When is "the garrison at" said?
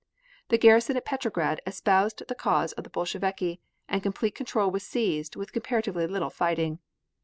0.49-1.05